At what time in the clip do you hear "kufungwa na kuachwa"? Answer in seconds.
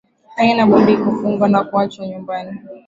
0.97-2.07